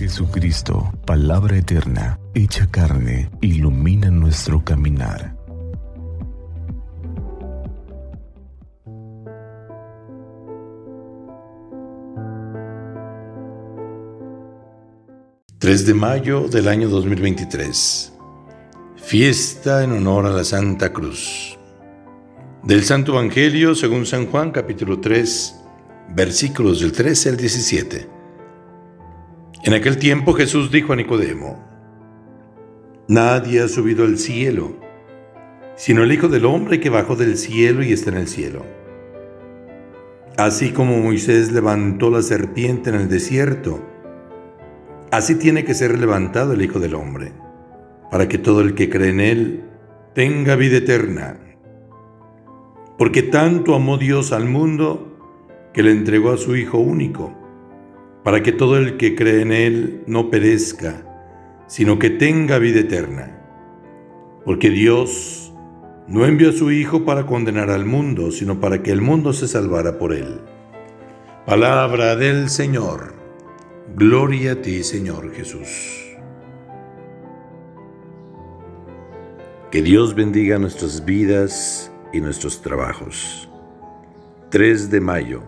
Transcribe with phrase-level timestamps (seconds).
[0.00, 5.36] Jesucristo, palabra eterna, hecha carne, ilumina nuestro caminar.
[15.58, 18.14] ...3 de mayo del año 2023...
[18.96, 21.58] ...fiesta en honor a la Santa Cruz...
[22.62, 25.56] ...del Santo Evangelio según San Juan capítulo 3...
[26.14, 28.19] ...versículos del 13 al 17...
[29.62, 31.62] En aquel tiempo Jesús dijo a Nicodemo,
[33.08, 34.74] Nadie ha subido al cielo,
[35.76, 38.64] sino el Hijo del Hombre que bajó del cielo y está en el cielo.
[40.38, 43.86] Así como Moisés levantó la serpiente en el desierto,
[45.10, 47.32] así tiene que ser levantado el Hijo del Hombre,
[48.10, 49.64] para que todo el que cree en Él
[50.14, 51.38] tenga vida eterna.
[52.96, 55.18] Porque tanto amó Dios al mundo
[55.74, 57.39] que le entregó a su Hijo único
[58.30, 61.02] para que todo el que cree en Él no perezca,
[61.66, 63.36] sino que tenga vida eterna.
[64.44, 65.52] Porque Dios
[66.06, 69.48] no envió a su Hijo para condenar al mundo, sino para que el mundo se
[69.48, 70.42] salvara por Él.
[71.44, 73.14] Palabra del Señor.
[73.96, 76.16] Gloria a ti, Señor Jesús.
[79.72, 83.50] Que Dios bendiga nuestras vidas y nuestros trabajos.
[84.50, 85.42] 3 de mayo,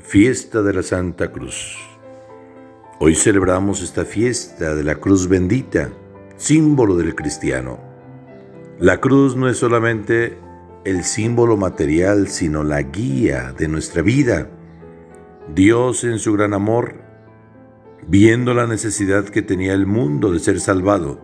[0.00, 1.89] fiesta de la Santa Cruz.
[3.02, 5.90] Hoy celebramos esta fiesta de la cruz bendita,
[6.36, 7.80] símbolo del cristiano.
[8.78, 10.36] La cruz no es solamente
[10.84, 14.50] el símbolo material, sino la guía de nuestra vida.
[15.54, 16.96] Dios en su gran amor,
[18.06, 21.22] viendo la necesidad que tenía el mundo de ser salvado,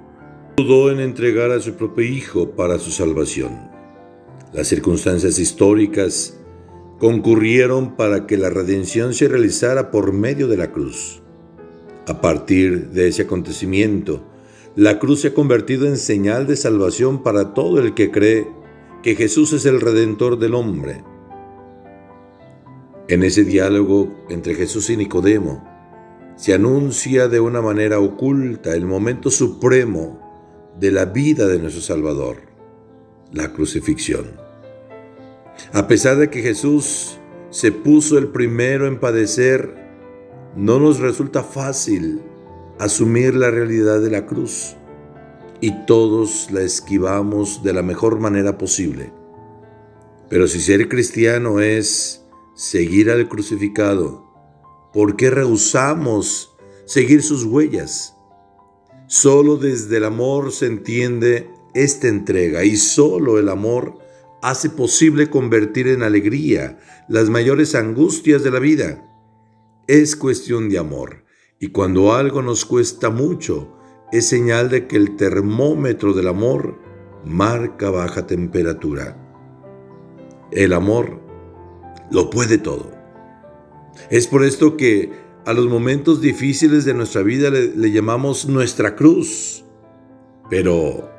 [0.56, 3.70] dudó en entregar a su propio Hijo para su salvación.
[4.54, 6.38] Las circunstancias históricas
[6.98, 11.22] concurrieron para que la redención se realizara por medio de la cruz.
[12.06, 14.22] A partir de ese acontecimiento,
[14.76, 18.46] la cruz se ha convertido en señal de salvación para todo el que cree
[19.02, 21.02] que Jesús es el redentor del hombre.
[23.08, 25.64] En ese diálogo entre Jesús y Nicodemo,
[26.36, 32.36] se anuncia de una manera oculta el momento supremo de la vida de nuestro Salvador,
[33.32, 34.26] la crucifixión.
[35.72, 37.18] A pesar de que Jesús
[37.50, 39.85] se puso el primero en padecer
[40.56, 42.22] no nos resulta fácil
[42.78, 44.74] asumir la realidad de la cruz
[45.60, 49.12] y todos la esquivamos de la mejor manera posible.
[50.30, 52.24] Pero si ser cristiano es
[52.54, 54.24] seguir al crucificado,
[54.94, 56.56] ¿por qué rehusamos
[56.86, 58.14] seguir sus huellas?
[59.08, 63.98] Solo desde el amor se entiende esta entrega y solo el amor
[64.40, 66.78] hace posible convertir en alegría
[67.08, 69.06] las mayores angustias de la vida
[69.86, 71.24] es cuestión de amor.
[71.58, 73.72] Y cuando algo nos cuesta mucho,
[74.12, 76.78] es señal de que el termómetro del amor
[77.24, 79.16] marca baja temperatura.
[80.52, 81.20] El amor
[82.10, 82.90] lo puede todo.
[84.10, 85.10] Es por esto que
[85.44, 89.64] a los momentos difíciles de nuestra vida le, llamamos nuestra cruz.
[90.50, 91.10] Pero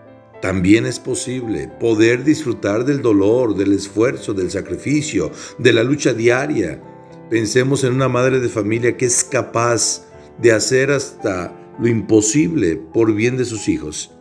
[0.41, 6.81] también es posible poder disfrutar del dolor, del esfuerzo, del sacrificio, de la lucha diaria
[7.29, 10.07] Pensemos en una madre de familia que es capaz
[10.41, 14.11] de hacer hasta lo imposible por bien de sus hijos.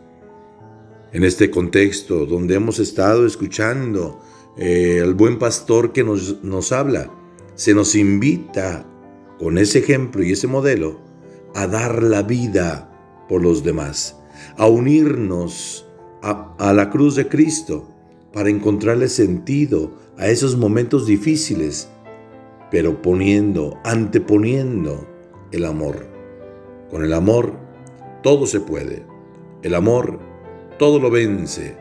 [1.13, 4.19] En este contexto donde hemos estado escuchando
[4.57, 7.09] eh, al buen pastor que nos, nos habla,
[7.55, 8.85] se nos invita
[9.39, 10.99] con ese ejemplo y ese modelo
[11.55, 14.17] a dar la vida por los demás,
[14.57, 15.85] a unirnos
[16.21, 17.87] a la cruz de Cristo
[18.33, 21.87] para encontrarle sentido a esos momentos difíciles
[22.71, 25.07] pero poniendo, anteponiendo
[25.51, 26.05] el amor.
[26.89, 27.53] Con el amor
[28.23, 29.03] todo se puede.
[29.63, 30.19] El amor
[30.77, 31.75] todo lo vence.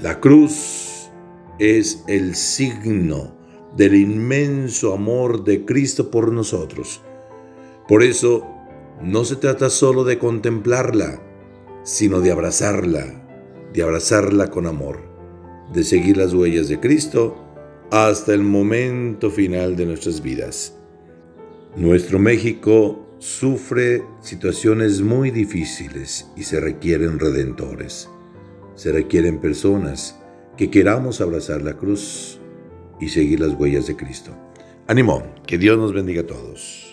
[0.00, 1.10] La cruz
[1.58, 3.34] es el signo
[3.76, 7.02] del inmenso amor de Cristo por nosotros.
[7.88, 8.46] Por eso
[9.02, 11.22] no se trata solo de contemplarla,
[11.82, 13.26] sino de abrazarla,
[13.72, 15.00] de abrazarla con amor,
[15.72, 17.45] de seguir las huellas de Cristo
[17.90, 20.76] hasta el momento final de nuestras vidas.
[21.76, 28.08] Nuestro México sufre situaciones muy difíciles y se requieren redentores.
[28.74, 30.16] Se requieren personas
[30.56, 32.40] que queramos abrazar la cruz
[33.00, 34.32] y seguir las huellas de Cristo.
[34.86, 36.85] Ánimo, que Dios nos bendiga a todos.